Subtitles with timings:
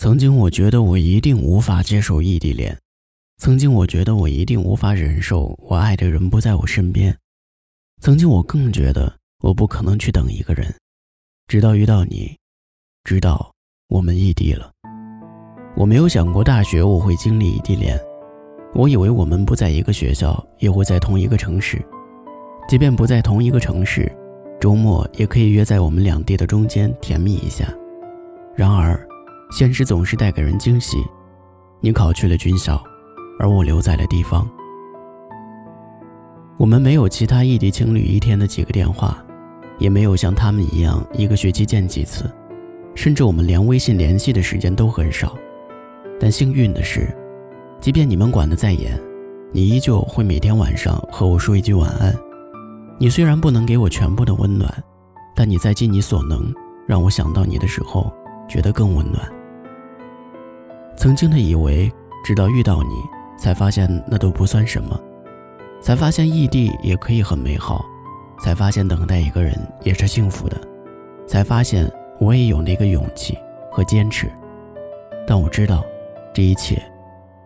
[0.00, 2.74] 曾经我觉得我一定无法接受异地恋，
[3.36, 7.14] 曾经我觉得我一定无法忍受我爱的人不在我身边，
[8.00, 10.74] 曾经我更觉得我不可能去等一个人，
[11.48, 12.34] 直到遇到你，
[13.04, 13.52] 直到
[13.90, 14.72] 我们异地了。
[15.76, 18.00] 我没有想过大学我会经历异地恋，
[18.72, 21.78] 我以为我们不在一个学校，也会在同一个城市，
[22.66, 24.10] 即便不在同一个城市，
[24.58, 27.70] 周末也可以约在我们两地的中间甜蜜一下。
[28.56, 28.98] 然而，
[29.50, 30.98] 现实总是带给人惊喜。
[31.80, 32.82] 你考去了军校，
[33.38, 34.48] 而我留在了地方。
[36.58, 39.16] 我们没有其他异地情侣一天的几个电话，
[39.78, 42.30] 也没有像他们一样一个学期见几次，
[42.94, 45.34] 甚至我们连微信联系的时间都很少。
[46.20, 47.08] 但幸运的是，
[47.80, 49.00] 即便你们管得再严，
[49.52, 52.14] 你依旧会每天晚上和我说一句晚安。
[52.98, 54.70] 你虽然不能给我全部的温暖，
[55.34, 56.54] 但你在尽你所能
[56.86, 58.12] 让我想到你的时候，
[58.46, 59.39] 觉得更温暖。
[61.00, 61.90] 曾经的以为，
[62.22, 62.90] 直到遇到你，
[63.38, 65.00] 才发现那都不算什么，
[65.80, 67.82] 才发现异地也可以很美好，
[68.44, 70.60] 才发现等待一个人也是幸福的，
[71.26, 73.34] 才发现我也有那个勇气
[73.72, 74.30] 和坚持。
[75.26, 75.82] 但我知道。
[76.34, 76.80] 这一切，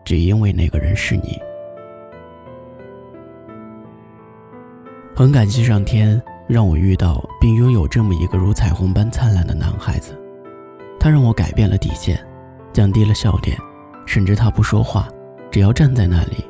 [0.04, 1.40] 只因为那个人是你。
[5.14, 10.20] 很感谢上天让我遇到并拥有这么一个如彩虹般灿烂的男孩子，
[10.98, 12.18] 他让我改变了底线，
[12.74, 13.56] 降低了笑点，
[14.04, 15.08] 甚至他不说话，
[15.48, 16.44] 只要站在那里，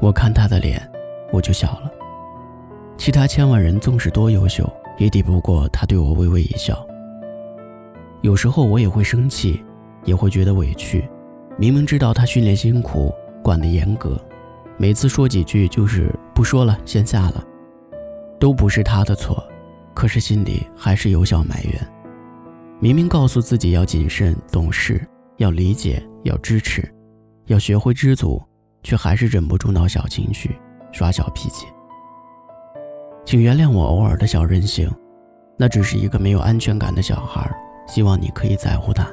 [0.00, 0.82] 我看他的脸，
[1.32, 1.90] 我就笑了。
[2.96, 6.84] 其他千万人纵使多优秀，也抵不过他对我微微一笑。
[8.22, 9.64] 有时候我也会生气，
[10.04, 11.08] 也会觉得委屈。
[11.56, 14.20] 明明知道他训练辛苦，管得严格，
[14.76, 17.44] 每次说几句就是不说了，先下了，
[18.40, 19.40] 都不是他的错，
[19.94, 21.74] 可是心里还是有小埋怨。
[22.80, 25.00] 明明告诉自己要谨慎懂事，
[25.38, 26.86] 要理解，要支持，
[27.46, 28.42] 要学会知足，
[28.82, 30.56] 却还是忍不住闹小情绪，
[30.92, 31.66] 耍小脾气。
[33.24, 34.90] 请原谅我偶尔的小任性，
[35.56, 37.48] 那只是一个没有安全感的小孩，
[37.86, 39.06] 希望你可以在乎他。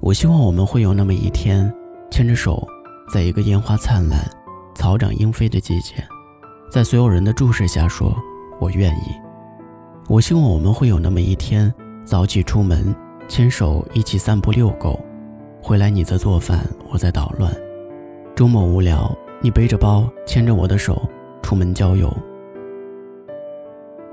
[0.00, 1.72] 我希望我们会有那么一天，
[2.08, 2.64] 牵着手，
[3.12, 4.20] 在一个烟花灿烂、
[4.76, 5.94] 草长莺飞的季节，
[6.70, 8.16] 在所有人的注视下说
[8.60, 9.16] “我愿意”。
[10.08, 11.74] 我希望我们会有那么一天，
[12.04, 12.94] 早起出门，
[13.28, 14.98] 牵手一起散步遛狗，
[15.60, 17.52] 回来你在做饭，我在捣乱。
[18.34, 21.02] 周末无聊，你背着包，牵着我的手
[21.42, 22.12] 出门郊游。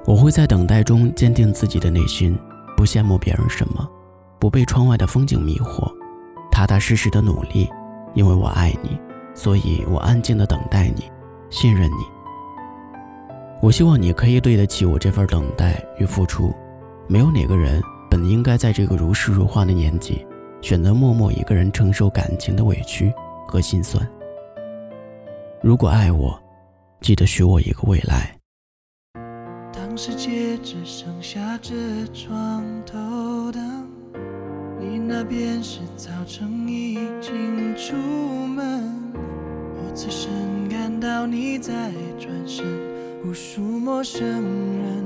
[0.06, 2.38] 我会在等待中坚定自己的内心，
[2.76, 3.88] 不羡慕别人什么。
[4.40, 5.90] 不被窗外的风景迷惑，
[6.52, 7.70] 踏踏实实的努力，
[8.14, 9.00] 因为我爱你，
[9.34, 11.04] 所以我安静的等待你，
[11.50, 12.04] 信任你。
[13.62, 16.54] 我希望你可以对得起我这份等待与付出。
[17.08, 17.82] 没有哪个人
[18.14, 20.24] 本应该在这个如诗如画的年纪，
[20.62, 23.12] 选择默默一个人承受感情的委屈
[23.48, 24.08] 和心酸。
[25.64, 26.40] 如果爱我，
[27.02, 28.38] 记得许我一个未来。
[29.74, 31.74] 当世界只剩下这
[32.14, 33.90] 床头灯。
[34.80, 37.96] 你那边是早晨已经出
[38.46, 40.30] 门，我此生
[40.70, 42.64] 感到你在转身，
[43.26, 45.03] 无数陌生人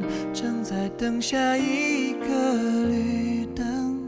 [0.98, 4.08] 等下一个绿灯，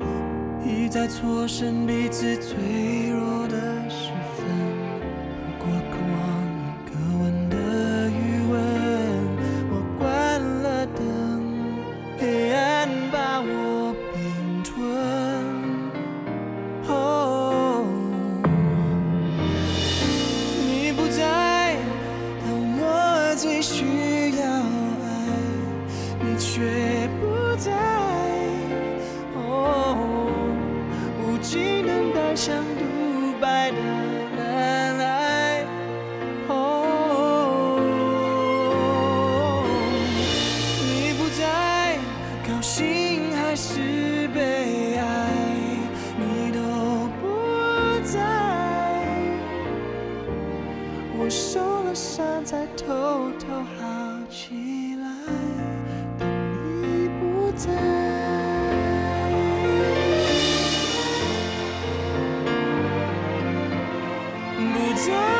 [0.65, 3.38] 一再错身彼此脆弱。
[51.21, 52.85] 我受了伤，再偷
[53.37, 53.83] 偷好
[54.31, 55.05] 起来，
[56.17, 56.25] 等
[56.81, 57.67] 你不在。
[64.57, 65.38] 不在。